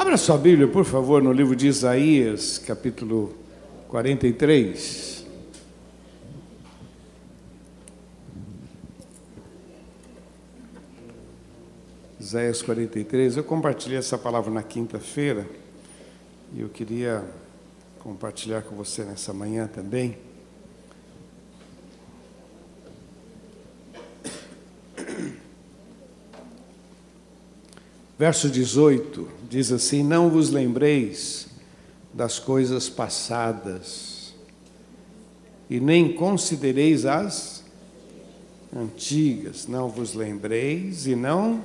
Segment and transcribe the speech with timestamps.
[0.00, 3.34] Abra sua Bíblia, por favor, no livro de Isaías, capítulo
[3.86, 5.26] 43.
[12.18, 13.36] Isaías 43.
[13.36, 15.46] Eu compartilhei essa palavra na quinta-feira
[16.54, 17.22] e eu queria
[17.98, 20.16] compartilhar com você nessa manhã também.
[28.20, 31.46] Verso 18 diz assim: Não vos lembreis
[32.12, 34.34] das coisas passadas,
[35.70, 37.64] e nem considereis as
[38.76, 39.66] antigas.
[39.66, 41.64] Não vos lembreis e não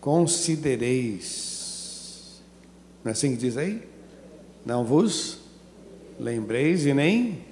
[0.00, 2.42] considereis.
[3.04, 3.80] Não é assim que diz aí?
[4.66, 5.38] Não vos
[6.18, 7.44] lembreis e nem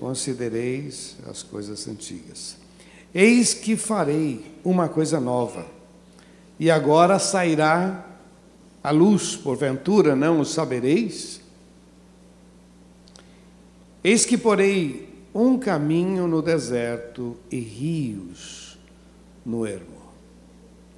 [0.00, 2.56] considereis as coisas antigas.
[3.14, 5.78] Eis que farei uma coisa nova
[6.60, 8.04] e agora sairá
[8.84, 11.40] a luz, porventura não o sabereis?
[14.04, 18.78] Eis que porei um caminho no deserto e rios
[19.44, 20.02] no ermo.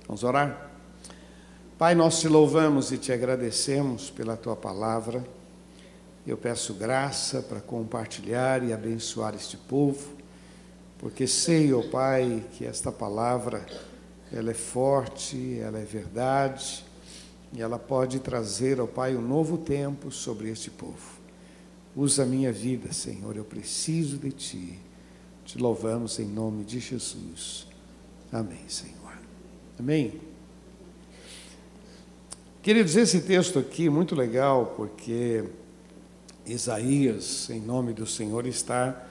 [0.08, 0.68] Vamos orar?
[1.78, 5.24] Pai, nós te louvamos e te agradecemos pela tua palavra.
[6.26, 10.10] Eu peço graça para compartilhar e abençoar este povo,
[10.98, 13.64] porque sei, ó oh Pai, que esta palavra
[14.32, 16.84] ela é forte, ela é verdade,
[17.52, 21.20] e ela pode trazer ao Pai um novo tempo sobre este povo.
[21.94, 24.78] Usa a minha vida, Senhor, eu preciso de Ti.
[25.44, 27.66] Te louvamos em nome de Jesus.
[28.32, 29.12] Amém, Senhor.
[29.78, 30.14] Amém.
[32.62, 35.44] Queridos, esse texto aqui é muito legal, porque
[36.46, 39.04] Isaías, em nome do Senhor, está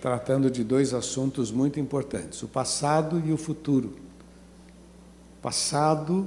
[0.00, 4.01] tratando de dois assuntos muito importantes: o passado e o futuro
[5.42, 6.26] passado,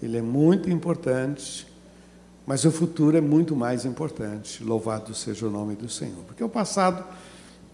[0.00, 1.66] ele é muito importante,
[2.46, 4.62] mas o futuro é muito mais importante.
[4.62, 6.22] Louvado seja o nome do Senhor.
[6.24, 7.04] Porque o passado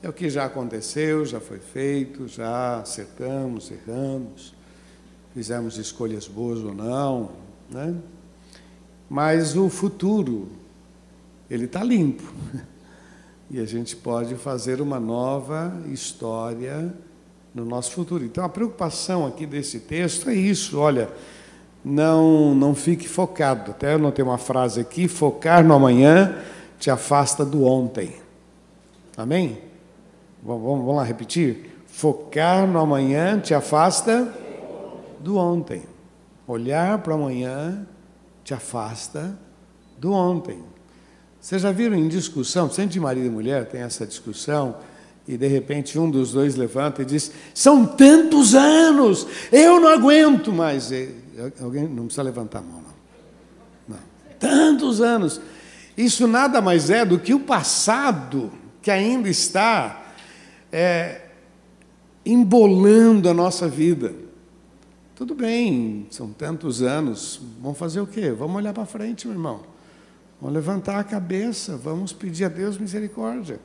[0.03, 4.55] é o que já aconteceu, já foi feito, já acertamos, erramos,
[5.35, 7.31] fizemos escolhas boas ou não,
[7.71, 7.95] né?
[9.09, 10.49] Mas o futuro,
[11.51, 12.25] ele está limpo.
[13.51, 16.95] E a gente pode fazer uma nova história
[17.55, 18.25] no nosso futuro.
[18.25, 21.09] Então a preocupação aqui desse texto é isso, olha,
[21.85, 23.71] não não fique focado.
[23.71, 26.37] Até eu notei uma frase aqui, focar no amanhã
[26.79, 28.15] te afasta do ontem.
[29.17, 29.59] Amém?
[30.43, 31.83] Vamos, vamos lá repetir?
[31.87, 34.33] Focar no amanhã te afasta
[35.19, 35.83] do ontem.
[36.47, 37.87] Olhar para amanhã
[38.45, 39.37] te afasta
[39.99, 40.63] do ontem.
[41.41, 44.77] Vocês já viram em discussão, sempre de marido e mulher tem essa discussão,
[45.29, 50.51] e de repente um dos dois levanta e diz: São tantos anos, eu não aguento
[50.51, 50.91] mais.
[51.61, 52.83] alguém não precisa levantar a mão,
[53.87, 53.97] não.
[53.97, 54.03] não.
[54.41, 55.39] Tantos anos.
[55.97, 58.51] Isso nada mais é do que o passado
[58.81, 60.15] que ainda está
[60.73, 61.27] é,
[62.25, 64.15] embolando a nossa vida.
[65.15, 68.31] Tudo bem, são tantos anos, vamos fazer o quê?
[68.31, 69.61] Vamos olhar para frente, meu irmão.
[70.41, 73.61] Vamos levantar a cabeça, vamos pedir a Deus misericórdia.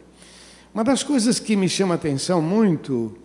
[0.74, 3.16] Uma das coisas que me chama a atenção muito,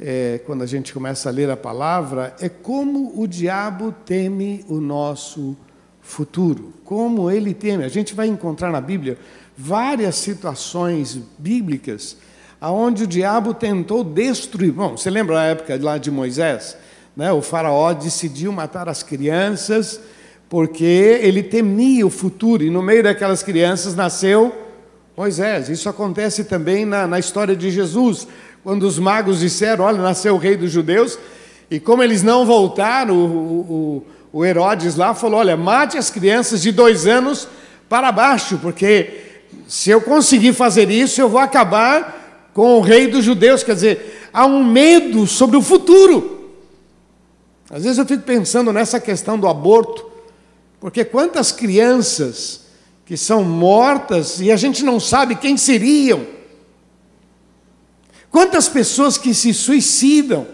[0.00, 4.76] é, quando a gente começa a ler a palavra, é como o diabo teme o
[4.80, 5.56] nosso
[6.00, 6.72] futuro.
[6.84, 7.82] Como ele teme.
[7.82, 9.18] A gente vai encontrar na Bíblia
[9.58, 12.16] várias situações bíblicas
[12.60, 14.70] aonde o diabo tentou destruir.
[14.70, 16.76] Bom, você lembra a época lá de Moisés?
[17.16, 17.32] Né?
[17.32, 20.00] O faraó decidiu matar as crianças
[20.48, 24.63] porque ele temia o futuro, e no meio daquelas crianças nasceu
[25.16, 25.68] Moisés.
[25.68, 28.26] Isso acontece também na, na história de Jesus,
[28.62, 31.18] quando os magos disseram: Olha, nasceu o rei dos judeus,
[31.70, 34.02] e como eles não voltaram, o,
[34.32, 37.46] o, o Herodes lá falou: Olha, mate as crianças de dois anos
[37.88, 39.22] para baixo, porque
[39.68, 43.62] se eu conseguir fazer isso, eu vou acabar com o rei dos judeus.
[43.62, 46.50] Quer dizer, há um medo sobre o futuro.
[47.70, 50.10] Às vezes eu fico pensando nessa questão do aborto,
[50.80, 52.63] porque quantas crianças
[53.04, 56.26] que são mortas e a gente não sabe quem seriam.
[58.30, 60.46] Quantas pessoas que se suicidam.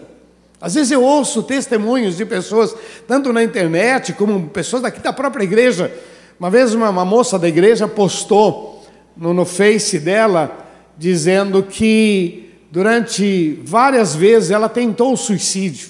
[0.59, 2.75] Às vezes eu ouço testemunhos de pessoas,
[3.07, 5.91] tanto na internet como pessoas daqui da própria igreja.
[6.39, 8.85] Uma vez uma, uma moça da igreja postou
[9.17, 10.67] no, no Face dela,
[10.97, 15.89] dizendo que durante várias vezes ela tentou o suicídio,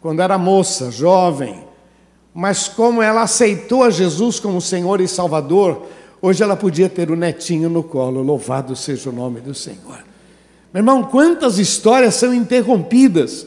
[0.00, 1.65] quando era moça, jovem,
[2.36, 5.86] mas como ela aceitou a Jesus como Senhor e Salvador,
[6.20, 8.22] hoje ela podia ter o netinho no colo.
[8.22, 10.04] Louvado seja o nome do Senhor.
[10.72, 13.46] Meu irmão, quantas histórias são interrompidas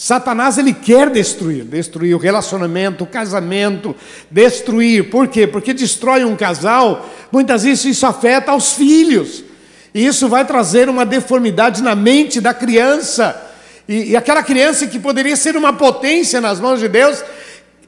[0.00, 3.94] Satanás ele quer destruir, destruir o relacionamento, o casamento,
[4.30, 5.10] destruir.
[5.10, 5.46] Por quê?
[5.46, 9.44] Porque destrói um casal, muitas vezes isso afeta aos filhos.
[9.92, 13.38] E isso vai trazer uma deformidade na mente da criança.
[13.86, 17.22] E, e aquela criança que poderia ser uma potência nas mãos de Deus,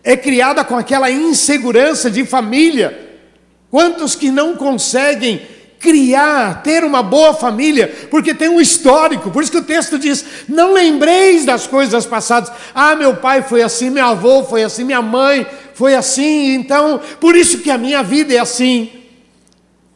[0.05, 3.11] é criada com aquela insegurança de família.
[3.71, 5.43] Quantos que não conseguem
[5.79, 9.31] criar, ter uma boa família, porque tem um histórico.
[9.31, 12.53] Por isso que o texto diz: não lembreis das coisas passadas.
[12.75, 17.35] Ah, meu pai foi assim, meu avô foi assim, minha mãe foi assim, então por
[17.35, 19.02] isso que a minha vida é assim.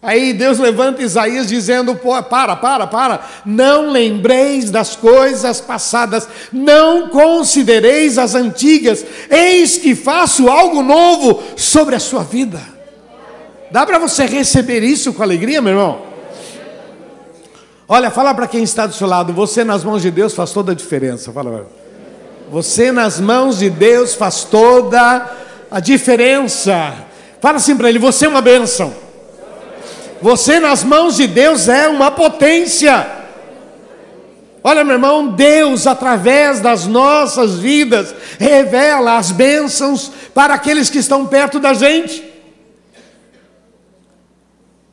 [0.02, 8.18] Aí Deus levanta Isaías dizendo: para, para, para, não lembreis das coisas passadas, não considereis
[8.18, 12.60] as antigas, eis que faço algo novo sobre a sua vida.
[13.70, 16.02] Dá para você receber isso com alegria, meu irmão?
[17.88, 20.72] Olha, fala para quem está do seu lado, você nas mãos de Deus faz toda
[20.72, 21.32] a diferença.
[21.32, 21.66] Fala,
[22.50, 25.30] você nas mãos de Deus faz toda
[25.70, 26.94] a diferença.
[27.40, 29.05] Fala assim para ele, você é uma bênção.
[30.22, 33.06] Você nas mãos de Deus é uma potência.
[34.64, 41.26] Olha, meu irmão, Deus, através das nossas vidas, revela as bênçãos para aqueles que estão
[41.26, 42.24] perto da gente.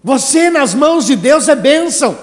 [0.03, 2.17] Você nas mãos de Deus é bênção.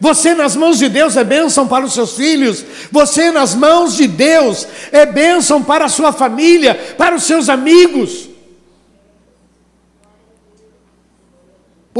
[0.00, 2.64] Você nas mãos de Deus é bênção para os seus filhos.
[2.90, 8.29] Você nas mãos de Deus é bênção para a sua família, para os seus amigos.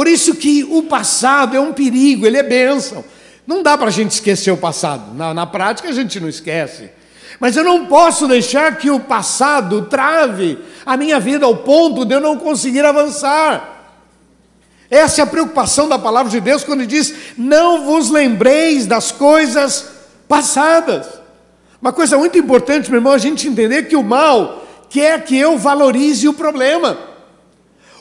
[0.00, 3.04] Por isso que o passado é um perigo, ele é bênção.
[3.46, 5.14] Não dá para a gente esquecer o passado.
[5.14, 6.88] Na, na prática a gente não esquece.
[7.38, 12.14] Mas eu não posso deixar que o passado trave a minha vida ao ponto de
[12.14, 13.98] eu não conseguir avançar.
[14.90, 19.86] Essa é a preocupação da palavra de Deus quando diz: não vos lembreis das coisas
[20.26, 21.08] passadas.
[21.78, 25.58] Uma coisa muito importante, meu irmão, a gente entender que o mal quer que eu
[25.58, 27.09] valorize o problema.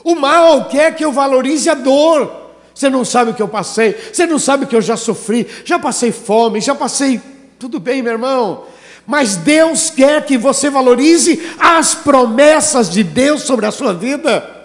[0.04, 2.38] O mal quer que eu valorize a dor.
[2.74, 5.46] Você não sabe o que eu passei, você não sabe o que eu já sofri,
[5.64, 7.20] já passei fome, já passei.
[7.58, 8.64] Tudo bem, meu irmão,
[9.06, 14.60] mas Deus quer que você valorize as promessas de Deus sobre a sua vida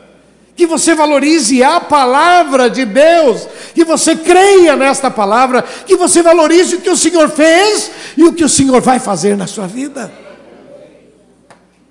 [0.55, 6.75] que você valorize a palavra de Deus, que você creia nesta palavra, que você valorize
[6.75, 10.11] o que o Senhor fez e o que o Senhor vai fazer na sua vida.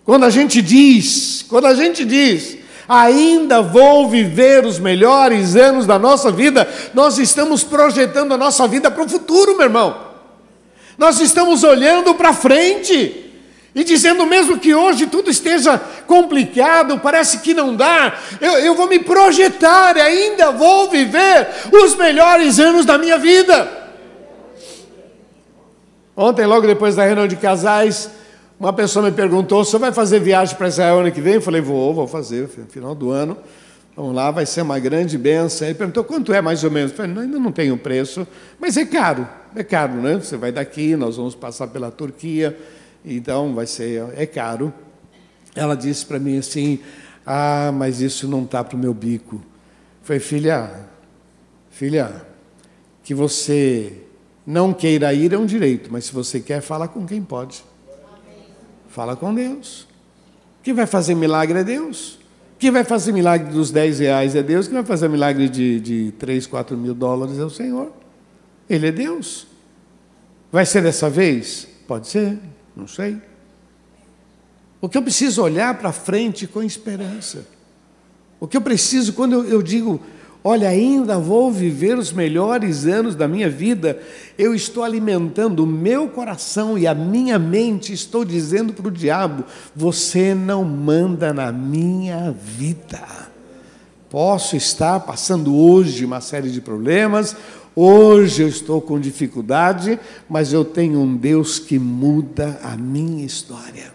[0.03, 2.57] Quando a gente diz, quando a gente diz,
[2.89, 8.91] ainda vou viver os melhores anos da nossa vida, nós estamos projetando a nossa vida
[8.91, 9.97] para o futuro, meu irmão.
[10.97, 13.21] Nós estamos olhando para frente.
[13.75, 18.87] E dizendo mesmo que hoje tudo esteja complicado, parece que não dá, eu, eu vou
[18.87, 23.85] me projetar ainda vou viver os melhores anos da minha vida.
[26.17, 28.09] Ontem, logo depois da reunião de casais,
[28.65, 31.35] uma pessoa me perguntou: você vai fazer viagem para Israel ano que vem?
[31.35, 33.37] Eu falei: vou, vou fazer, final do ano.
[33.97, 35.69] Vamos lá, vai ser uma grande benção.
[35.69, 36.91] Ele perguntou quanto é mais ou menos.
[36.91, 38.27] Eu falei, ainda não tenho preço,
[38.59, 40.17] mas é caro, é caro, né?
[40.17, 42.57] Você vai daqui, nós vamos passar pela Turquia
[43.05, 44.73] então vai ser, é caro.
[45.55, 46.81] Ela disse para mim assim:
[47.27, 49.43] Ah, mas isso não está para o meu bico.
[50.03, 50.89] Foi filha,
[51.71, 52.25] filha,
[53.03, 54.01] que você
[54.47, 57.65] não queira ir é um direito, mas se você quer, fala com quem pode.
[58.95, 59.89] Fala com Deus.
[60.63, 62.17] Quem vai fazer milagre é Deus.
[62.61, 64.69] Quem vai fazer milagre dos 10 reais é Deus.
[64.69, 67.91] Quem vai fazer milagre de, de 3, 4 mil dólares é o Senhor.
[68.71, 69.49] Ele é Deus.
[70.53, 71.67] Vai ser dessa vez?
[71.89, 72.39] Pode ser.
[72.77, 73.21] Não sei.
[74.81, 77.45] O que eu preciso olhar para frente com esperança.
[78.39, 80.01] O que eu preciso, quando eu, eu digo,
[80.45, 83.99] olha, ainda vou viver os melhores anos da minha vida,
[84.39, 89.45] eu estou alimentando o meu coração e a minha mente, estou dizendo para o diabo:
[89.75, 93.03] você não manda na minha vida.
[94.11, 97.35] Posso estar passando hoje uma série de problemas,
[97.77, 99.99] Hoje eu estou com dificuldade,
[100.29, 103.93] mas eu tenho um Deus que muda a minha história.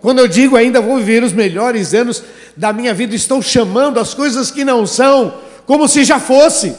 [0.00, 2.22] Quando eu digo ainda vou viver os melhores anos
[2.56, 5.34] da minha vida, estou chamando as coisas que não são
[5.66, 6.74] como se já fosse.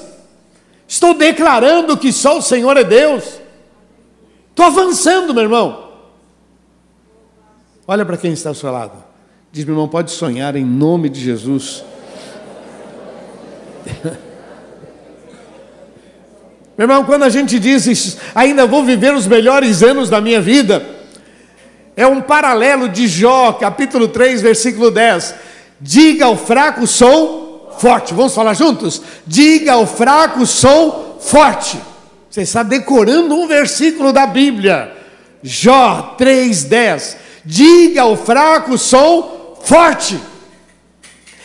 [0.87, 3.23] Estou declarando que só o Senhor é Deus.
[4.49, 5.91] Estou avançando, meu irmão.
[7.85, 9.03] Olha para quem está ao seu lado.
[9.51, 11.83] Diz, meu irmão, pode sonhar em nome de Jesus.
[16.77, 20.85] Meu irmão, quando a gente diz ainda vou viver os melhores anos da minha vida,
[21.95, 25.33] é um paralelo de Jó, capítulo 3, versículo 10.
[25.81, 27.46] Diga ao fraco, sou
[27.79, 28.13] forte.
[28.13, 29.01] Vamos falar juntos?
[29.25, 31.79] Diga ao fraco, sou forte.
[32.29, 34.95] Você está decorando um versículo da Bíblia.
[35.41, 37.15] Jó 3,10.
[37.45, 40.19] Diga ao fraco, sou forte.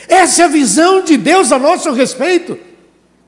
[0.08, 2.58] Essa é a visão de Deus a nosso respeito.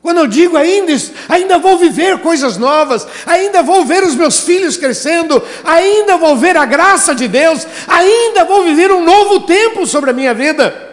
[0.03, 0.93] Quando eu digo ainda,
[1.31, 6.59] ainda vou viver coisas novas, ainda vou ver os meus filhos crescendo, ainda vou ver
[6.59, 10.84] a graça de Deus, ainda vou viver um novo tempo sobre a minha vida.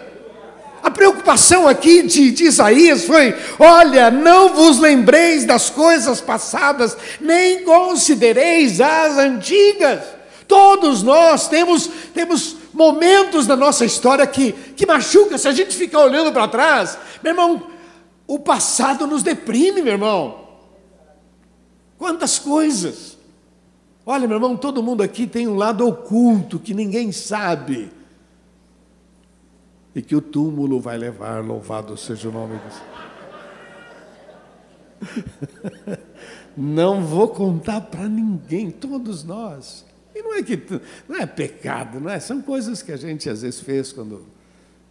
[0.84, 7.64] A preocupação aqui de, de, Isaías foi: olha, não vos lembreis das coisas passadas, nem
[7.64, 10.02] considereis as antigas.
[10.48, 16.00] Todos nós temos, temos momentos da nossa história que, que machuca se a gente ficar
[16.00, 16.98] olhando para trás.
[17.24, 17.68] Meu irmão,
[18.28, 20.48] o passado nos deprime, meu irmão.
[21.98, 23.18] Quantas coisas.
[24.06, 27.92] Olha, meu irmão, todo mundo aqui tem um lado oculto que ninguém sabe.
[29.94, 32.62] E que o túmulo vai levar, louvado seja o nome de
[36.56, 39.86] Não vou contar para ninguém, todos nós.
[40.14, 40.62] E não é que
[41.08, 42.20] não é pecado, não é?
[42.20, 44.26] São coisas que a gente às vezes fez quando,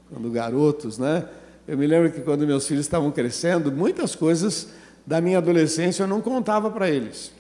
[0.09, 1.28] quando garotos, né?
[1.69, 4.69] Eu me lembro que quando meus filhos estavam crescendo, muitas coisas
[5.07, 7.33] da minha adolescência eu não contava para eles.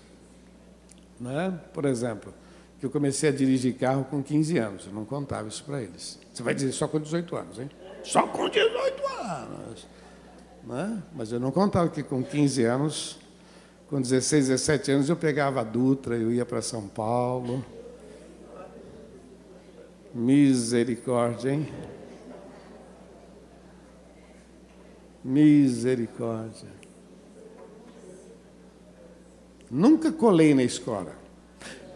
[1.18, 1.58] Né?
[1.72, 2.32] Por exemplo,
[2.78, 6.18] que eu comecei a dirigir carro com 15 anos, eu não contava isso para eles.
[6.40, 7.70] Você vai dizer só com 18 anos, hein?
[8.02, 9.86] Só com 18 anos.
[10.64, 11.02] Né?
[11.14, 13.18] Mas eu não contava que com 15 anos,
[13.90, 17.62] com 16, 17 anos, eu pegava a Dutra, eu ia para São Paulo.
[20.14, 21.68] Misericórdia, hein?
[25.22, 26.70] Misericórdia.
[29.70, 31.12] Nunca colei na escola.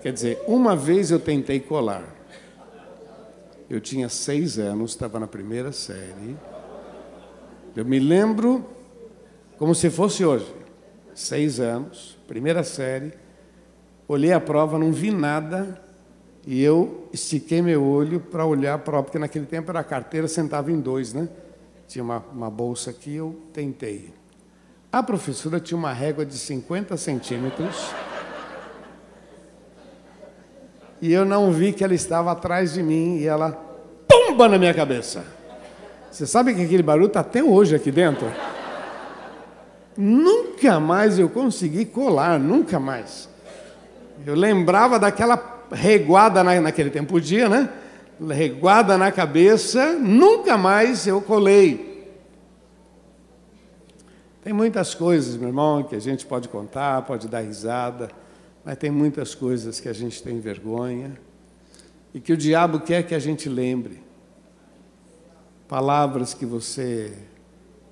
[0.03, 2.24] Quer dizer, uma vez eu tentei colar.
[3.69, 6.37] Eu tinha seis anos, estava na primeira série.
[7.75, 8.65] Eu me lembro
[9.59, 10.53] como se fosse hoje.
[11.15, 13.13] Seis anos, primeira série.
[14.07, 15.81] Olhei a prova, não vi nada.
[16.47, 20.29] E eu estiquei meu olho para olhar a prova, porque naquele tempo era a carteira,
[20.29, 21.29] sentava em dois, né?
[21.87, 24.13] tinha uma, uma bolsa aqui, eu tentei.
[24.91, 27.91] A professora tinha uma régua de 50 centímetros.
[31.05, 33.53] E eu não vi que ela estava atrás de mim e ela
[34.09, 35.23] pumba na minha cabeça.
[36.11, 38.27] Você sabe que aquele barulho está até hoje aqui dentro?
[39.95, 43.29] Nunca mais eu consegui colar, nunca mais.
[44.25, 47.69] Eu lembrava daquela reguada na, naquele tempo, podia, né?
[48.31, 52.17] reguada na cabeça, nunca mais eu colei.
[54.43, 58.09] Tem muitas coisas, meu irmão, que a gente pode contar, pode dar risada,
[58.65, 61.19] mas tem muitas coisas que a gente tem vergonha
[62.15, 64.03] e que o diabo quer que a gente lembre.
[65.69, 67.17] Palavras que você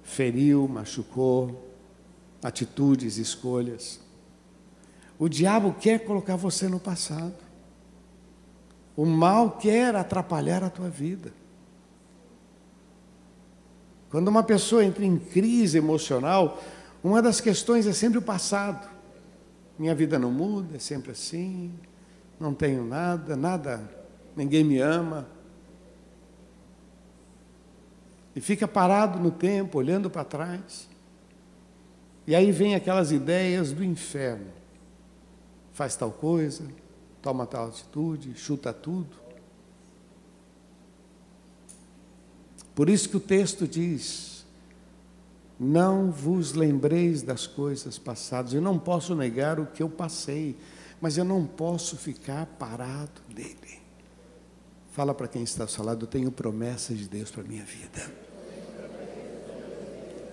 [0.03, 1.69] feriu, machucou,
[2.43, 4.01] atitudes, escolhas.
[5.19, 7.35] O diabo quer colocar você no passado.
[8.97, 11.33] O mal quer atrapalhar a tua vida.
[14.11, 16.63] Quando uma pessoa entra em crise emocional,
[17.03, 18.92] uma das questões é sempre o passado.
[19.79, 21.73] Minha vida não muda, é sempre assim,
[22.39, 23.91] não tenho nada, nada,
[24.37, 25.27] ninguém me ama.
[28.35, 30.89] E fica parado no tempo, olhando para trás.
[32.27, 34.53] E aí vem aquelas ideias do inferno.
[35.73, 36.65] Faz tal coisa,
[37.21, 39.23] toma tal atitude, chuta tudo.
[42.75, 44.32] Por isso que o texto diz:
[45.65, 48.53] Não vos lembreis das coisas passadas.
[48.53, 50.57] Eu não posso negar o que eu passei,
[51.01, 53.81] mas eu não posso ficar parado nele.
[54.91, 57.65] Fala para quem está ao seu lado, eu tenho promessas de Deus para a minha
[57.65, 58.13] vida.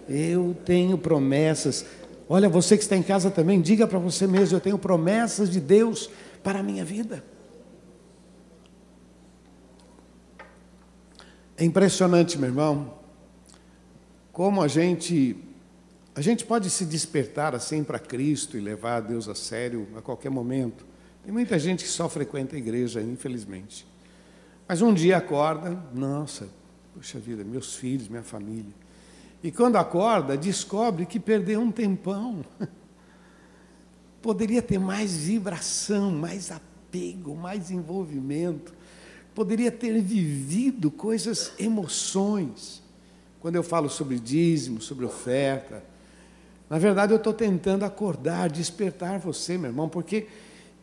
[0.09, 1.86] Eu tenho promessas.
[2.27, 5.59] Olha, você que está em casa também, diga para você mesmo: eu tenho promessas de
[5.59, 6.09] Deus
[6.41, 7.24] para a minha vida.
[11.55, 12.99] É impressionante, meu irmão,
[14.39, 15.36] como a gente
[16.15, 20.29] a gente pode se despertar assim para Cristo e levar Deus a sério a qualquer
[20.29, 20.86] momento.
[21.25, 23.86] Tem muita gente que só frequenta a igreja, infelizmente.
[24.65, 26.48] Mas um dia acorda, nossa,
[26.93, 28.72] puxa vida, meus filhos, minha família.
[29.43, 32.39] E quando acorda, descobre que perdeu um tempão.
[34.24, 38.74] poderia ter mais vibração, mais apego, mais envolvimento,
[39.36, 42.88] poderia ter vivido coisas, emoções.
[43.39, 45.84] Quando eu falo sobre dízimo, sobre oferta,
[46.69, 50.27] na verdade eu estou tentando acordar, despertar você, meu irmão, porque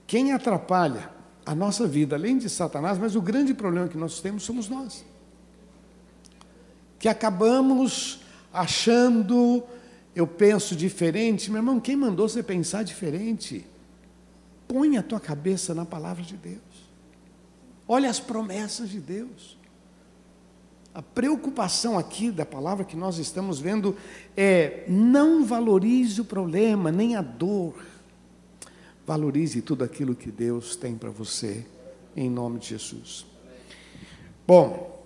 [0.07, 1.11] quem atrapalha
[1.45, 5.05] a nossa vida, além de Satanás, mas o grande problema que nós temos somos nós.
[6.99, 8.21] Que acabamos
[8.53, 9.63] achando
[10.17, 11.51] eu penso diferente.
[11.51, 13.67] Meu irmão, quem mandou você pensar diferente?
[14.67, 16.57] Põe a tua cabeça na palavra de Deus.
[17.87, 19.56] Olha as promessas de Deus.
[20.97, 23.95] A preocupação aqui da palavra que nós estamos vendo
[24.35, 27.85] é: não valorize o problema, nem a dor.
[29.07, 31.67] Valorize tudo aquilo que Deus tem para você,
[32.17, 33.27] em nome de Jesus.
[34.47, 34.99] Bom,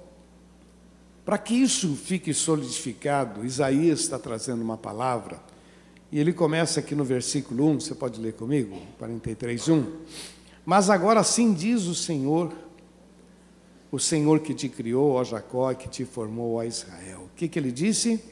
[1.25, 5.41] para que isso fique solidificado, Isaías está trazendo uma palavra,
[6.13, 8.81] e ele começa aqui no versículo 1, você pode ler comigo?
[8.97, 9.93] 43, 1.
[10.65, 12.53] Mas agora assim diz o Senhor,
[13.93, 17.23] o Senhor que te criou, ó Jacó, que te formou, ó Israel.
[17.25, 18.23] O que, que ele disse?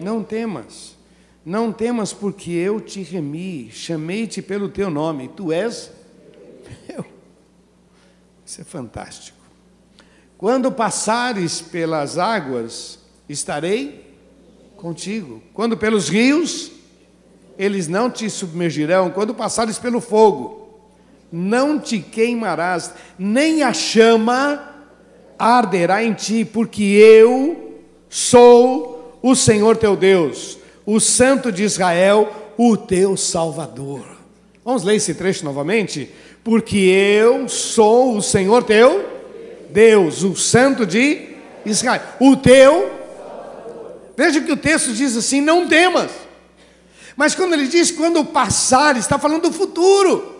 [0.00, 0.96] Não temas,
[1.44, 5.90] não temas, porque eu te remi, chamei-te pelo teu nome, tu és
[6.88, 7.04] meu.
[8.44, 9.38] Isso é fantástico.
[10.38, 14.16] Quando passares pelas águas, estarei
[14.76, 15.40] contigo.
[15.54, 16.72] Quando pelos rios,
[17.56, 19.10] eles não te submergirão.
[19.10, 20.61] Quando passares pelo fogo,
[21.32, 24.68] não te queimarás, nem a chama
[25.38, 32.76] arderá em ti, porque eu sou o Senhor teu Deus, o Santo de Israel, o
[32.76, 34.04] teu Salvador.
[34.64, 36.10] Vamos ler esse trecho novamente?
[36.44, 39.04] Porque eu sou o Senhor teu
[39.70, 41.28] Deus, o Santo de
[41.64, 42.90] Israel, o teu.
[44.16, 46.10] Veja que o texto diz assim: não temas.
[47.16, 50.31] Mas quando ele diz quando passar, está falando do futuro.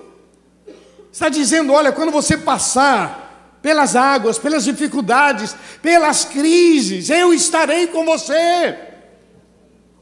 [1.13, 8.05] Está dizendo: olha, quando você passar pelas águas, pelas dificuldades, pelas crises, eu estarei com
[8.05, 8.77] você.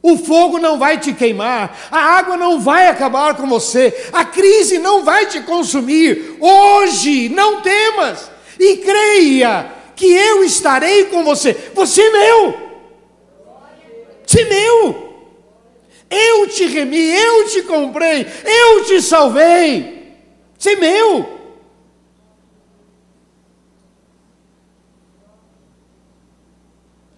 [0.03, 4.79] O fogo não vai te queimar, a água não vai acabar com você, a crise
[4.79, 6.39] não vai te consumir.
[6.41, 11.55] Hoje, não temas e creia que eu estarei com você.
[11.75, 12.71] Você é meu.
[14.25, 15.11] Você é meu.
[16.09, 20.00] Eu te remi, eu te comprei, eu te salvei.
[20.61, 21.41] Isso meu.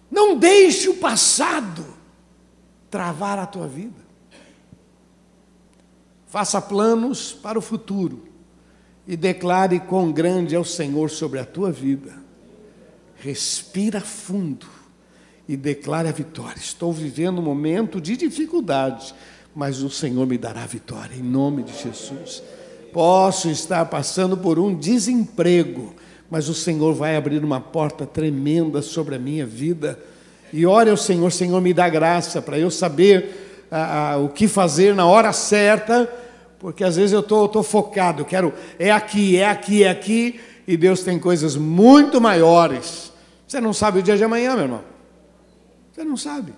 [0.09, 1.85] Não deixe o passado
[2.89, 4.01] travar a tua vida.
[6.27, 8.27] Faça planos para o futuro
[9.05, 12.23] e declare quão grande é o Senhor sobre a tua vida.
[13.17, 14.67] Respira fundo
[15.47, 16.57] e declare a vitória.
[16.57, 19.13] Estou vivendo um momento de dificuldade,
[19.53, 22.41] mas o Senhor me dará vitória, em nome de Jesus.
[22.93, 25.95] Posso estar passando por um desemprego,
[26.29, 29.99] mas o Senhor vai abrir uma porta tremenda sobre a minha vida.
[30.53, 34.47] E ore ao Senhor, Senhor, me dá graça para eu saber ah, ah, o que
[34.47, 36.07] fazer na hora certa,
[36.59, 40.39] porque às vezes eu estou tô, tô focado, quero, é aqui, é aqui, é aqui,
[40.67, 43.11] e Deus tem coisas muito maiores.
[43.47, 44.81] Você não sabe o dia de amanhã, meu irmão.
[45.91, 46.53] Você não sabe.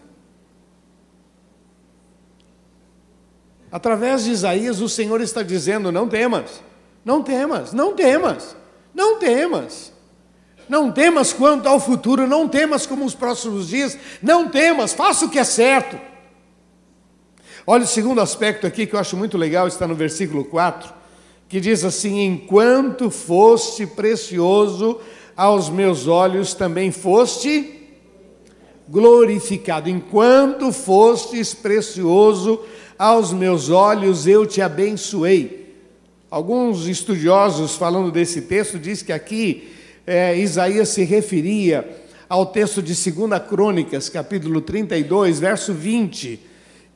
[3.76, 6.64] Através de Isaías, o Senhor está dizendo: não temas,
[7.04, 8.56] não temas, não temas,
[8.94, 9.92] não temas.
[10.70, 15.30] Não temas quanto ao futuro, não temas como os próximos dias, não temas, faça o
[15.30, 16.00] que é certo.
[17.68, 20.94] Olha o segundo aspecto aqui que eu acho muito legal, está no versículo 4,
[21.50, 25.02] que diz assim: Enquanto foste precioso
[25.36, 27.85] aos meus olhos, também foste
[28.88, 29.90] glorificado.
[29.90, 32.60] Enquanto fostes precioso
[32.98, 35.66] aos meus olhos eu te abençoei.
[36.30, 39.72] Alguns estudiosos, falando desse texto, diz que aqui
[40.06, 41.88] é, Isaías se referia
[42.28, 46.40] ao texto de 2 Crônicas, capítulo 32, verso 20,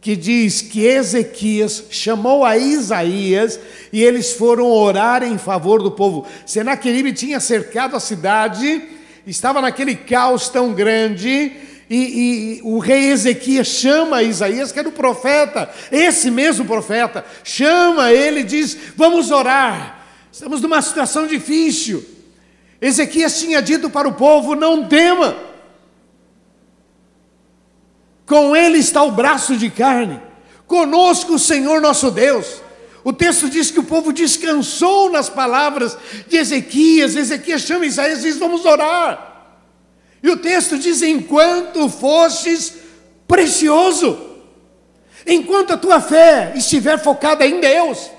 [0.01, 3.59] que diz que Ezequias chamou a Isaías
[3.93, 6.25] e eles foram orar em favor do povo.
[6.45, 8.81] Senaqueribe tinha cercado a cidade,
[9.27, 11.51] estava naquele caos tão grande,
[11.89, 18.11] e, e, o rei Ezequias chama Isaías, que era o profeta, esse mesmo profeta, chama
[18.11, 22.05] ele e diz: Vamos orar, estamos numa situação difícil.
[22.79, 25.35] Ezequias tinha dito para o povo: Não tema,
[28.23, 30.21] com ele está o braço de carne,
[30.67, 32.61] conosco o Senhor nosso Deus.
[33.03, 35.97] O texto diz que o povo descansou nas palavras
[36.27, 37.15] de Ezequias.
[37.15, 39.28] Ezequias chama Isaías e diz: Vamos orar.
[40.21, 42.73] E o texto diz: enquanto fostes
[43.27, 44.19] precioso,
[45.25, 48.09] enquanto a tua fé estiver focada em Deus,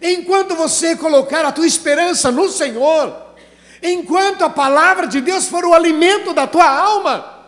[0.00, 3.14] enquanto você colocar a tua esperança no Senhor,
[3.82, 7.38] enquanto a palavra de Deus for o alimento da tua alma,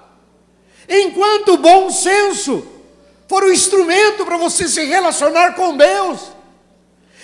[0.88, 2.66] enquanto o bom senso
[3.28, 6.20] for o instrumento para você se relacionar com Deus,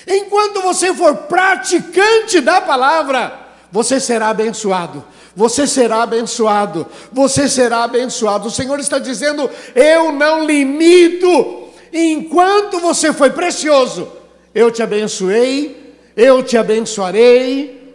[0.06, 5.04] enquanto você for praticante da palavra, você será abençoado
[5.36, 8.48] você será abençoado, você será abençoado.
[8.48, 14.08] O Senhor está dizendo: Eu não limito, enquanto você foi precioso,
[14.54, 17.94] eu te abençoei, eu te abençoarei.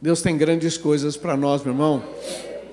[0.00, 2.04] Deus tem grandes coisas para nós, meu irmão.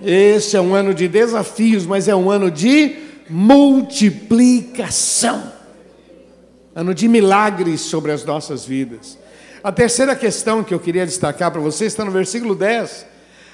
[0.05, 2.95] Esse é um ano de desafios, mas é um ano de
[3.27, 5.51] multiplicação
[6.75, 9.17] ano de milagres sobre as nossas vidas.
[9.63, 13.05] A terceira questão que eu queria destacar para vocês está no versículo 10,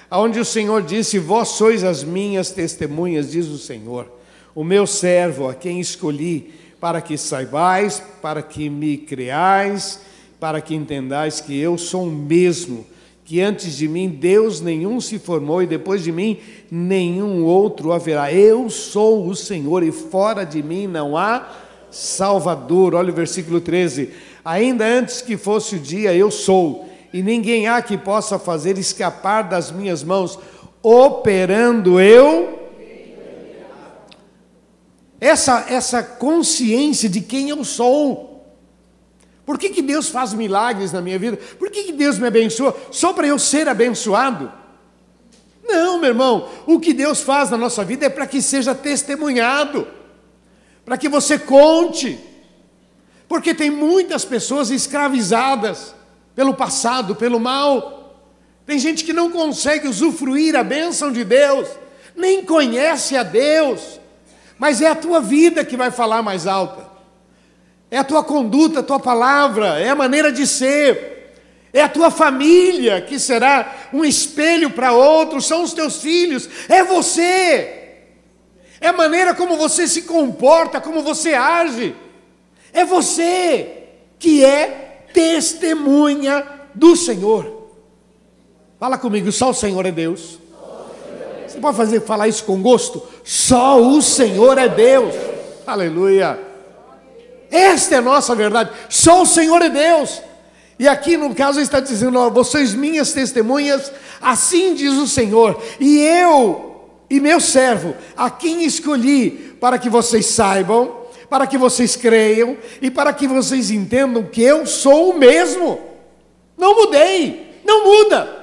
[0.10, 4.12] onde o Senhor disse: Vós sois as minhas testemunhas, diz o Senhor,
[4.56, 10.00] o meu servo, a quem escolhi, para que saibais, para que me creais,
[10.40, 12.88] para que entendais que eu sou o mesmo
[13.24, 16.40] que antes de mim Deus nenhum se formou e depois de mim
[16.72, 18.34] nenhum outro haverá.
[18.34, 21.48] Eu sou o Senhor e fora de mim não há
[21.92, 22.96] Salvador.
[22.96, 24.12] Olha o versículo 13.
[24.44, 29.44] Ainda antes que fosse o dia, eu sou, e ninguém há que possa fazer escapar
[29.44, 30.40] das minhas mãos,
[30.82, 32.58] operando eu.
[35.20, 38.30] Essa, essa consciência de quem eu sou.
[39.46, 41.38] Por que, que Deus faz milagres na minha vida?
[41.58, 42.76] Por que, que Deus me abençoa?
[42.92, 44.52] Só para eu ser abençoado?
[45.68, 49.88] Não, meu irmão, o que Deus faz na nossa vida é para que seja testemunhado,
[50.90, 52.20] para que você conte,
[53.28, 55.94] porque tem muitas pessoas escravizadas
[56.34, 58.18] pelo passado, pelo mal.
[58.66, 61.68] Tem gente que não consegue usufruir a bênção de Deus,
[62.16, 64.00] nem conhece a Deus,
[64.58, 66.90] mas é a tua vida que vai falar mais alta.
[67.92, 71.36] É a tua conduta, a tua palavra, é a maneira de ser,
[71.72, 76.84] é a tua família que será um espelho para outros, são os teus filhos, é
[76.84, 77.79] você,
[78.82, 81.96] é a maneira como você se comporta, como você age,
[82.74, 83.84] é você
[84.18, 87.70] que é testemunha do Senhor.
[88.80, 90.40] Fala comigo, só o Senhor é Deus.
[91.48, 93.04] Você pode fazer, falar isso com gosto?
[93.24, 95.14] Só o Senhor é Deus.
[95.66, 96.40] Aleluia.
[97.52, 98.72] Esta é a nossa verdade.
[98.88, 100.22] Só o Senhor é Deus.
[100.78, 106.00] E aqui no caso está dizendo: ó, vocês minhas testemunhas, assim diz o Senhor, e
[106.00, 106.69] eu
[107.10, 112.92] e meu servo, a quem escolhi para que vocês saibam, para que vocês creiam e
[112.92, 115.80] para que vocês entendam que eu sou o mesmo.
[116.58, 118.38] Não mudei, não muda.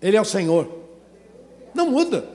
[0.00, 0.68] Ele é o Senhor.
[1.74, 2.28] Não muda.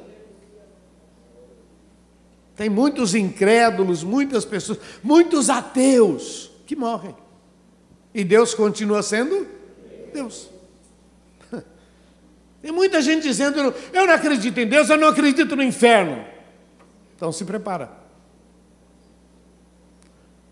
[2.56, 7.16] Tem muitos incrédulos, muitas pessoas, muitos ateus que morrem.
[8.14, 9.48] E Deus continua sendo
[10.14, 10.53] Deus.
[12.64, 13.60] Tem muita gente dizendo:
[13.92, 16.24] eu não acredito em Deus, eu não acredito no inferno.
[17.14, 17.92] Então se prepara.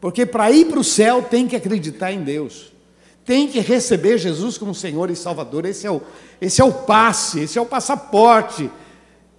[0.01, 2.73] Porque para ir para o céu tem que acreditar em Deus.
[3.23, 5.65] Tem que receber Jesus como Senhor e Salvador.
[5.65, 6.01] Esse é o,
[6.41, 8.69] esse é o passe, esse é o passaporte,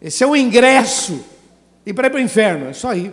[0.01, 1.23] esse é o ingresso.
[1.85, 3.13] E para ir para o inferno, é só ir.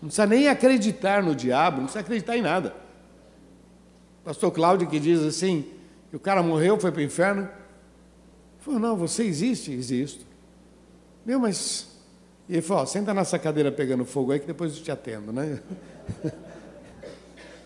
[0.00, 2.72] Não precisa nem acreditar no diabo, não precisa acreditar em nada.
[4.22, 5.64] pastor Cláudio que diz assim,
[6.08, 7.48] que o cara morreu, foi para o inferno.
[8.60, 9.72] Falou, não, você existe?
[9.72, 10.24] Existo.
[11.24, 11.88] Meu, mas...
[12.48, 15.60] E ele falou, senta nessa cadeira pegando fogo aí que depois eu te atendo, né?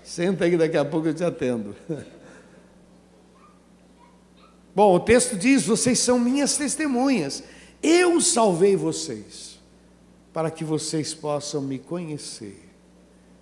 [0.05, 1.75] Senta aí que daqui a pouco eu te atendo.
[4.77, 7.43] Bom, o texto diz: vocês são minhas testemunhas.
[7.83, 9.59] Eu salvei vocês
[10.33, 12.69] para que vocês possam me conhecer,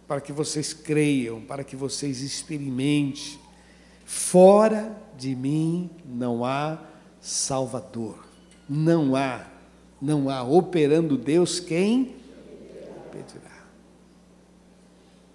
[0.06, 3.40] para que vocês creiam, para que vocês experimentem.
[4.04, 6.78] Fora de mim não há
[7.22, 8.18] Salvador.
[8.68, 9.46] Não há,
[10.00, 10.42] não há.
[10.42, 12.16] Operando Deus, quem
[13.12, 13.62] pedirá?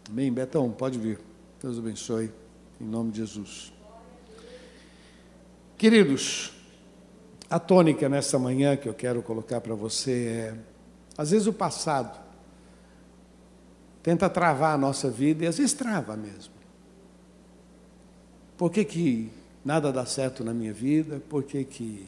[0.10, 1.19] Amém, Betão, pode vir.
[1.62, 2.32] Deus abençoe,
[2.80, 3.73] em nome de Jesus.
[5.78, 6.52] Queridos,
[7.50, 10.56] a tônica nessa manhã que eu quero colocar para você é:
[11.17, 12.19] às vezes o passado
[14.04, 16.54] tenta travar a nossa vida e às vezes trava mesmo.
[18.58, 19.30] Por que, que
[19.68, 21.22] nada dá certo na minha vida?
[21.28, 22.08] Por que, que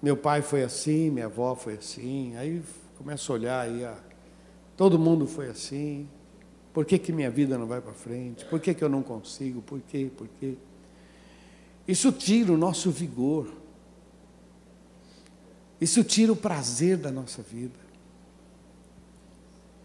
[0.00, 2.34] meu pai foi assim, minha avó foi assim?
[2.36, 2.62] Aí
[2.96, 3.98] começa a olhar aí, ah,
[4.74, 6.08] todo mundo foi assim.
[6.72, 8.46] Por que, que minha vida não vai para frente?
[8.46, 9.60] Por que, que eu não consigo?
[9.60, 10.10] Por quê?
[10.16, 10.54] Por quê?
[11.86, 13.46] Isso tira o nosso vigor.
[15.78, 17.78] Isso tira o prazer da nossa vida.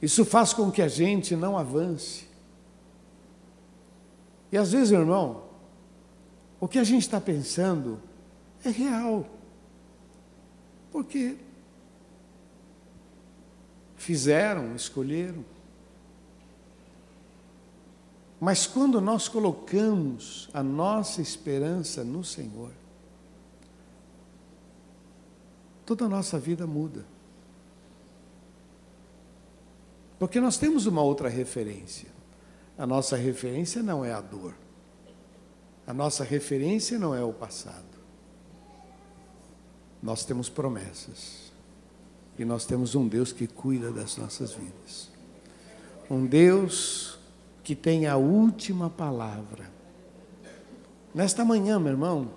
[0.02, 2.30] Isso faz com que a gente não avance.
[4.54, 5.51] E às vezes, irmão,
[6.62, 8.00] o que a gente está pensando
[8.64, 9.26] é real.
[10.92, 11.36] Porque
[13.96, 15.44] fizeram, escolheram.
[18.40, 22.72] Mas quando nós colocamos a nossa esperança no Senhor,
[25.84, 27.04] toda a nossa vida muda.
[30.20, 32.10] Porque nós temos uma outra referência.
[32.78, 34.54] A nossa referência não é a dor.
[35.92, 37.84] A nossa referência não é o passado.
[40.02, 41.52] Nós temos promessas.
[42.40, 45.10] E nós temos um Deus que cuida das nossas vidas.
[46.10, 47.20] Um Deus
[47.62, 49.70] que tem a última palavra.
[51.14, 52.30] Nesta manhã, meu irmão,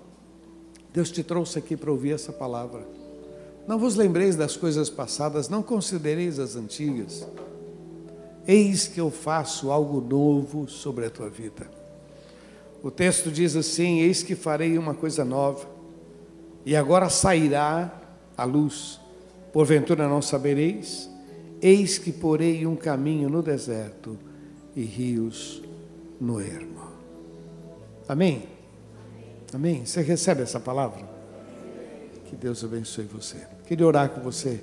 [0.92, 2.84] Deus te trouxe aqui para ouvir essa palavra.
[3.68, 7.24] Não vos lembreis das coisas passadas, não considereis as antigas.
[8.48, 11.83] Eis que eu faço algo novo sobre a tua vida.
[12.84, 15.66] O texto diz assim: Eis que farei uma coisa nova,
[16.66, 17.98] e agora sairá
[18.36, 19.00] a luz.
[19.54, 21.08] Porventura não sabereis?
[21.62, 24.18] Eis que porei um caminho no deserto
[24.76, 25.62] e rios
[26.20, 26.82] no ermo.
[28.06, 28.42] Amém?
[29.54, 29.86] Amém?
[29.86, 31.08] Você recebe essa palavra?
[32.26, 33.38] Que Deus abençoe você.
[33.66, 34.60] Queria orar com você.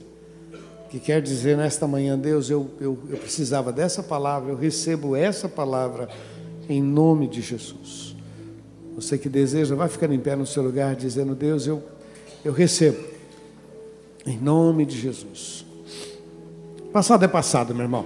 [0.92, 5.50] Que quer dizer nesta manhã, Deus, eu, eu, eu precisava dessa palavra, eu recebo essa
[5.50, 6.08] palavra
[6.70, 8.11] em nome de Jesus.
[9.02, 11.82] Você que deseja, vai ficar em pé no seu lugar, dizendo: Deus, eu,
[12.46, 13.04] eu recebo,
[14.28, 15.66] em nome de Jesus.
[16.94, 18.06] Passado é passado, meu irmão.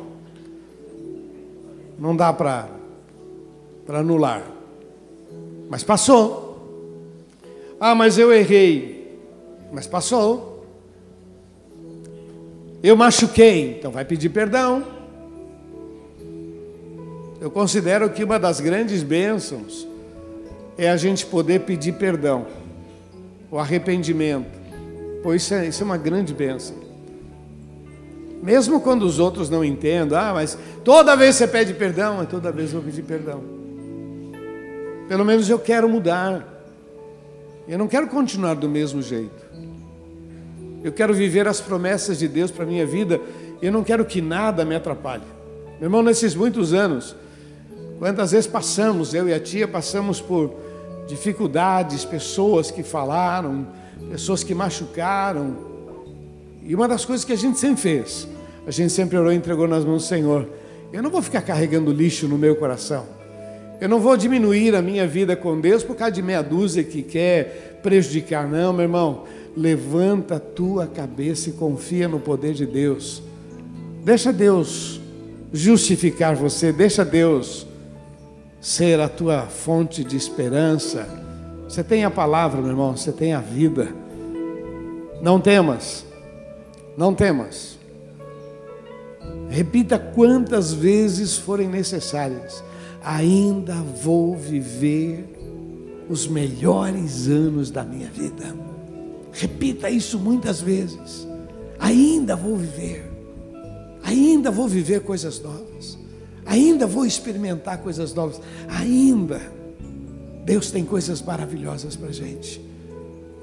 [2.00, 2.70] Não dá para
[3.90, 4.50] anular.
[5.70, 6.66] Mas passou.
[7.78, 9.20] Ah, mas eu errei.
[9.74, 10.66] Mas passou.
[12.82, 14.86] Eu machuquei, então vai pedir perdão.
[17.42, 19.86] Eu considero que uma das grandes bênçãos
[20.78, 22.46] é a gente poder pedir perdão,
[23.50, 24.66] o arrependimento.
[25.24, 26.76] Pois isso é, isso é uma grande bênção.
[28.44, 32.52] Mesmo quando os outros não entendam, ah, mas toda vez você pede perdão, mas toda
[32.52, 33.42] vez eu vou pedir perdão.
[35.08, 36.54] Pelo menos eu quero mudar.
[37.68, 39.46] Eu não quero continuar do mesmo jeito.
[40.84, 43.20] Eu quero viver as promessas de Deus para a minha vida.
[43.62, 45.24] Eu não quero que nada me atrapalhe.
[45.80, 47.16] Meu irmão, nesses muitos anos,
[47.98, 50.65] quantas vezes passamos, eu e a tia passamos por
[51.08, 53.68] dificuldades, pessoas que falaram,
[54.10, 55.56] pessoas que machucaram.
[56.64, 58.28] E uma das coisas que a gente sempre fez,
[58.66, 60.50] a gente sempre orou e entregou nas mãos do Senhor.
[60.92, 63.06] Eu não vou ficar carregando lixo no meu coração.
[63.80, 67.04] Eu não vou diminuir a minha vida com Deus por causa de meia dúzia que
[67.04, 69.24] quer prejudicar, não, meu irmão.
[69.56, 73.22] Levanta a tua cabeça e confia no poder de Deus.
[74.04, 75.02] Deixa Deus
[75.52, 77.68] justificar você, deixa Deus
[78.66, 81.08] ser a tua fonte de esperança.
[81.70, 83.90] Você tem a palavra, meu irmão, você tem a vida.
[85.22, 86.04] Não temas,
[86.98, 87.78] não temas.
[89.52, 92.64] Repita quantas vezes forem necessárias.
[93.04, 98.46] Ainda vou viver os melhores anos da minha vida.
[99.32, 101.28] Repita isso muitas vezes.
[101.78, 103.12] Ainda vou viver.
[104.02, 106.04] Ainda vou viver coisas novas.
[106.46, 108.40] Ainda vou experimentar coisas novas.
[108.68, 109.42] Ainda.
[110.46, 112.62] Deus tem coisas maravilhosas para gente.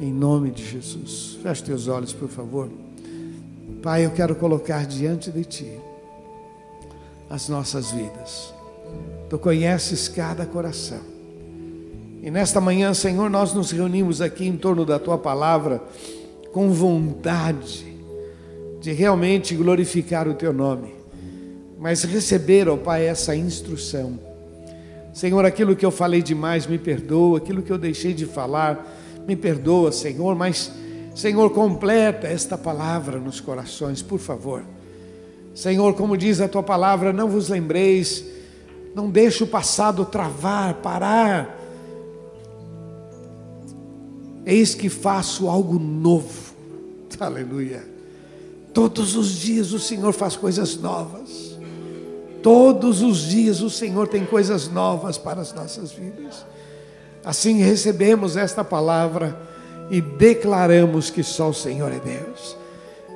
[0.00, 1.38] Em nome de Jesus.
[1.42, 2.70] Feche teus olhos, por favor.
[3.82, 5.80] Pai, eu quero colocar diante de Ti
[7.28, 8.52] as nossas vidas.
[9.28, 11.00] Tu conheces cada coração.
[12.22, 15.82] E nesta manhã, Senhor, nós nos reunimos aqui em torno da tua palavra
[16.52, 17.96] com vontade
[18.80, 20.94] de realmente glorificar o teu nome,
[21.82, 24.16] mas receber, ó Pai, essa instrução.
[25.12, 28.86] Senhor, aquilo que eu falei demais, me perdoa, aquilo que eu deixei de falar,
[29.26, 30.70] me perdoa, Senhor, mas,
[31.12, 34.62] Senhor, completa esta palavra nos corações, por favor.
[35.56, 38.24] Senhor, como diz a tua palavra, não vos lembreis,
[38.94, 41.58] não deixe o passado travar, parar
[44.44, 46.54] Eis que faço algo novo.
[47.18, 47.84] Aleluia.
[48.74, 51.51] Todos os dias o Senhor faz coisas novas.
[52.42, 56.44] Todos os dias o Senhor tem coisas novas para as nossas vidas.
[57.24, 59.38] Assim recebemos esta palavra
[59.90, 62.56] e declaramos que só o Senhor é Deus.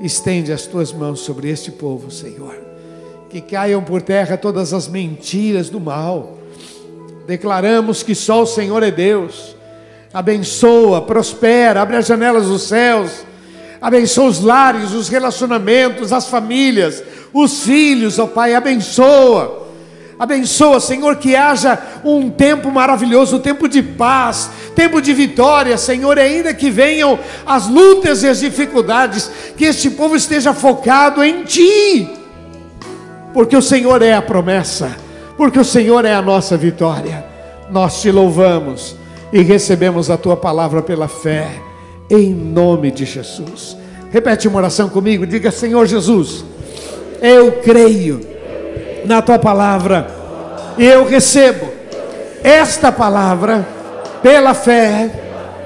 [0.01, 2.57] Estende as tuas mãos sobre este povo, Senhor.
[3.29, 6.39] Que caiam por terra todas as mentiras do mal.
[7.27, 9.57] Declaramos que só o Senhor é Deus
[10.17, 13.11] abençoa, prospera, abre as janelas dos céus,
[13.79, 17.03] abençoa os lares, os relacionamentos, as famílias,
[17.43, 19.67] os filhos, ó oh Pai, abençoa.
[20.19, 26.19] Abençoa, Senhor, que haja um tempo maravilhoso, um tempo de paz, tempo de vitória, Senhor,
[26.19, 32.09] ainda que venham as lutas e as dificuldades, que este povo esteja focado em Ti,
[33.35, 34.97] porque o Senhor é a promessa,
[35.37, 37.23] porque o Senhor é a nossa vitória.
[37.71, 38.97] Nós te louvamos
[39.31, 41.61] e recebemos a tua palavra pela fé,
[42.09, 43.77] em nome de Jesus.
[44.11, 46.43] Repete uma oração comigo, diga: Senhor Jesus,
[47.21, 48.21] eu creio
[49.05, 50.09] na tua palavra.
[50.79, 51.67] Eu recebo
[52.43, 53.67] esta palavra
[54.23, 55.11] pela fé,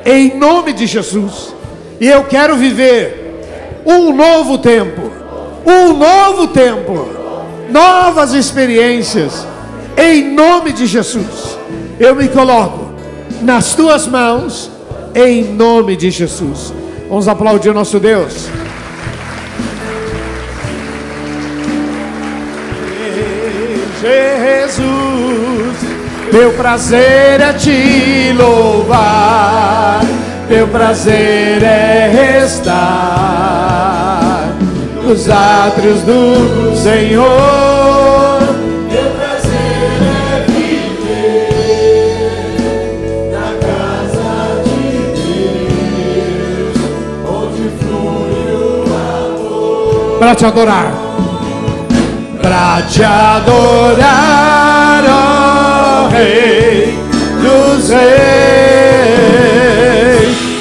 [0.04, 1.54] em nome de Jesus.
[2.00, 5.10] E eu quero viver um novo tempo,
[5.66, 7.08] um novo tempo,
[7.70, 9.46] novas experiências,
[9.96, 11.58] em nome de Jesus.
[11.98, 12.90] Eu me coloco
[13.42, 14.70] nas tuas mãos,
[15.14, 16.72] em nome de Jesus.
[17.08, 18.48] Vamos aplaudir o nosso Deus.
[24.00, 25.76] Jesus,
[26.32, 30.00] meu prazer é te louvar,
[30.48, 32.78] meu prazer é estar
[35.04, 37.28] nos átrios do Senhor.
[38.90, 41.60] Meu prazer é viver
[43.30, 44.80] na casa de
[46.40, 46.78] Deus,
[47.28, 50.18] onde flui o amor.
[50.18, 50.99] Para te adorar
[52.60, 56.98] para te adorar, ó Rei
[57.40, 58.02] dos Reis.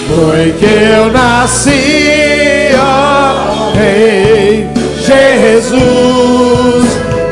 [0.07, 4.69] Foi que eu nasci, ó Rei
[5.01, 5.81] Jesus.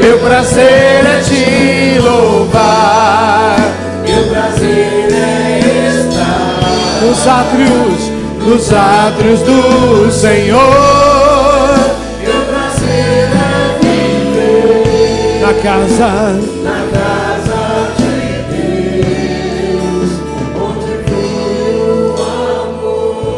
[0.02, 3.56] Meu prazer é te louvar,
[4.06, 6.60] meu prazer é estar
[7.02, 8.12] nos átrios,
[8.46, 11.07] nos átrios do Senhor.
[15.62, 18.13] Casa, na casa de
[19.74, 20.10] Deus,
[20.62, 22.15] onde flui
[22.70, 23.34] amor.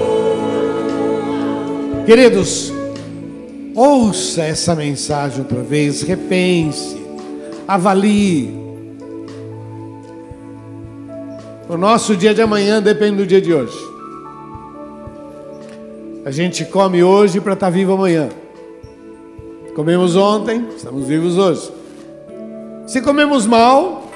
[2.05, 2.73] Queridos,
[3.75, 6.97] ouça essa mensagem outra vez, repense,
[7.67, 8.57] avalie.
[11.69, 13.77] O nosso dia de amanhã depende do dia de hoje.
[16.25, 18.29] A gente come hoje para estar tá vivo amanhã.
[19.75, 21.78] Comemos ontem, estamos vivos hoje.
[22.89, 24.09] Se comemos mal,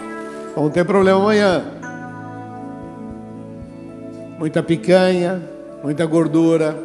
[0.55, 1.63] vamos ter problema amanhã.
[4.39, 5.39] Muita picanha,
[5.83, 6.75] muita gordura,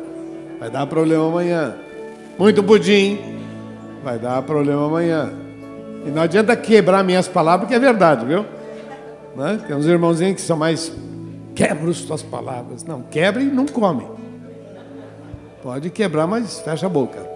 [0.60, 1.74] vai dar problema amanhã.
[2.38, 3.18] Muito pudim,
[4.04, 5.32] vai dar problema amanhã.
[6.04, 8.44] E não adianta quebrar minhas palavras, porque é verdade, viu?
[9.34, 9.58] Né?
[9.66, 10.92] Tem uns irmãozinhos que são mais.
[11.54, 12.84] Quebra as palavras.
[12.84, 14.06] Não, quebra e não come.
[15.62, 17.26] Pode quebrar, mas fecha a boca.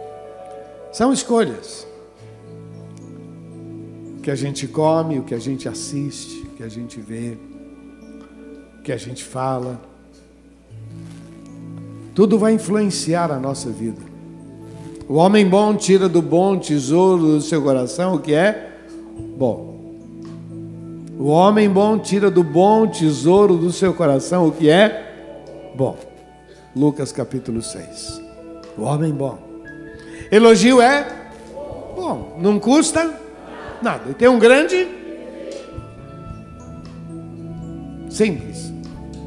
[0.92, 1.90] São escolhas
[4.22, 7.36] que a gente come, o que a gente assiste, o que a gente vê,
[8.78, 9.80] o que a gente fala.
[12.14, 14.00] Tudo vai influenciar a nossa vida.
[15.08, 18.78] O homem bom tira do bom tesouro do seu coração o que é
[19.36, 19.72] bom.
[21.18, 25.98] O homem bom tira do bom tesouro do seu coração o que é bom.
[26.76, 28.22] Lucas capítulo 6.
[28.78, 29.38] O homem bom.
[30.30, 31.06] Elogio é
[31.96, 33.20] bom, não custa
[33.82, 34.10] Nada.
[34.10, 34.86] E tem um grande.
[38.08, 38.72] Simples.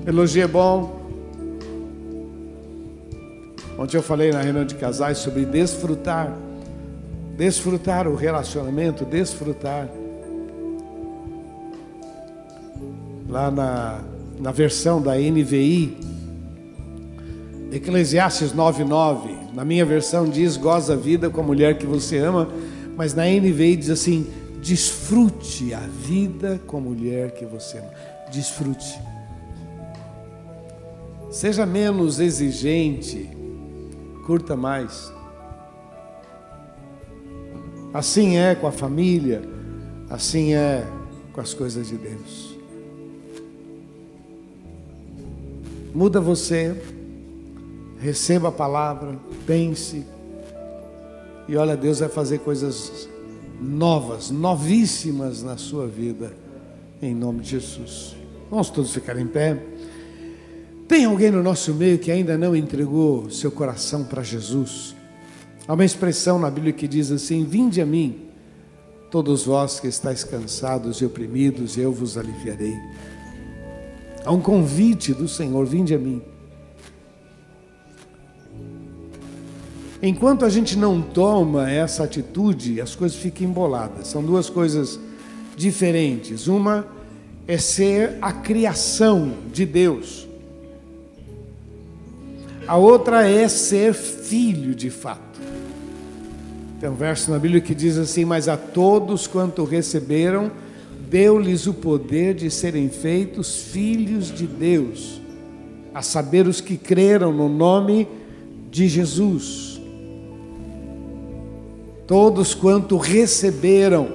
[0.05, 0.95] Elogio é bom.
[3.77, 6.33] Ontem eu falei na reunião de casais sobre desfrutar.
[7.35, 9.89] Desfrutar o relacionamento, desfrutar.
[13.27, 13.99] Lá na,
[14.39, 15.97] na versão da NVI,
[17.71, 22.47] Eclesiastes 9,9, na minha versão diz: goza a vida com a mulher que você ama,
[22.95, 24.27] mas na NVI diz assim:
[24.65, 27.91] Desfrute a vida com a mulher que você ama.
[28.32, 28.99] Desfrute.
[31.30, 33.30] Seja menos exigente,
[34.25, 35.13] curta mais.
[37.93, 39.43] Assim é com a família,
[40.10, 40.84] assim é
[41.32, 42.58] com as coisas de Deus.
[45.93, 46.75] Muda você,
[47.99, 50.04] receba a palavra, pense,
[51.47, 53.08] e olha, Deus vai fazer coisas
[53.61, 56.33] novas, novíssimas na sua vida,
[57.01, 58.15] em nome de Jesus.
[58.49, 59.61] Vamos todos ficar em pé.
[60.87, 64.95] Tem alguém no nosso meio que ainda não entregou seu coração para Jesus?
[65.67, 68.27] Há uma expressão na Bíblia que diz assim: Vinde a mim,
[69.09, 72.75] todos vós que estáis cansados e oprimidos, eu vos aliviarei.
[74.23, 76.21] Há um convite do Senhor: Vinde a mim.
[80.01, 84.07] Enquanto a gente não toma essa atitude, as coisas ficam emboladas.
[84.07, 84.99] São duas coisas
[85.55, 86.47] diferentes.
[86.47, 86.85] Uma
[87.47, 90.27] é ser a criação de Deus.
[92.67, 95.39] A outra é ser filho de fato.
[96.79, 100.51] Tem um verso na Bíblia que diz assim: Mas a todos quanto receberam,
[101.09, 105.21] deu-lhes o poder de serem feitos filhos de Deus,
[105.93, 108.07] a saber, os que creram no nome
[108.71, 109.74] de Jesus.
[112.08, 114.08] Todos quanto receberam,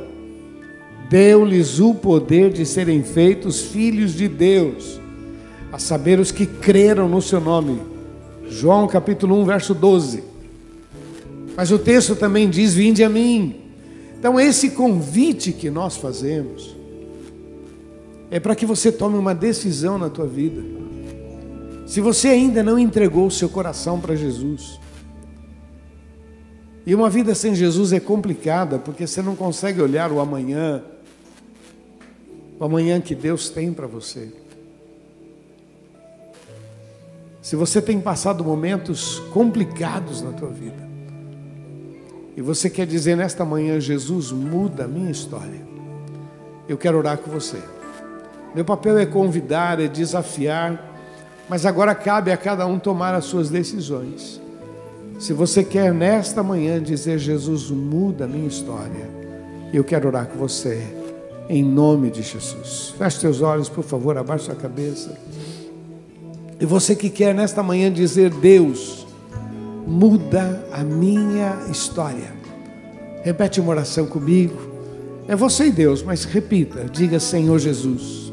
[1.09, 5.01] deu-lhes o poder de serem feitos filhos de Deus,
[5.73, 7.81] a saber os que creram no seu nome.
[8.49, 10.23] João capítulo 1, verso 12.
[11.57, 13.57] Mas o texto também diz: Vinde a mim.
[14.19, 16.77] Então, esse convite que nós fazemos
[18.31, 20.63] é para que você tome uma decisão na tua vida.
[21.87, 24.79] Se você ainda não entregou o seu coração para Jesus,
[26.91, 30.83] e uma vida sem Jesus é complicada, porque você não consegue olhar o amanhã,
[32.59, 34.29] o amanhã que Deus tem para você.
[37.41, 40.89] Se você tem passado momentos complicados na tua vida,
[42.37, 45.65] e você quer dizer nesta manhã, Jesus, muda a minha história,
[46.69, 47.63] eu quero orar com você.
[48.53, 50.93] Meu papel é convidar, é desafiar,
[51.49, 54.41] mas agora cabe a cada um tomar as suas decisões.
[55.21, 59.07] Se você quer nesta manhã dizer, Jesus, muda a minha história,
[59.71, 60.83] eu quero orar com você
[61.47, 62.95] em nome de Jesus.
[62.97, 65.15] Feche seus olhos, por favor, abaixe sua cabeça.
[66.59, 69.07] E você que quer nesta manhã dizer, Deus,
[69.87, 72.33] muda a minha história.
[73.23, 74.57] Repete uma oração comigo.
[75.29, 78.33] É você e Deus, mas repita, diga Senhor Jesus.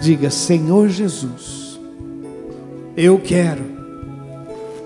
[0.00, 1.78] Diga Senhor Jesus.
[2.96, 3.79] Eu quero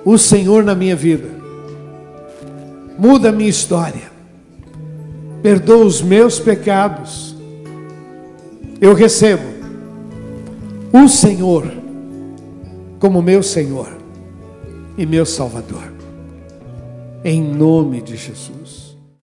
[0.04, 1.28] o Senhor na minha vida.
[2.98, 4.14] Muda a minha história
[5.44, 7.36] perdoa os meus pecados.
[8.80, 9.42] Eu recebo
[10.90, 11.70] o Senhor
[12.98, 13.94] como meu Senhor
[14.96, 15.92] e meu Salvador.
[17.22, 18.83] Em nome de Jesus.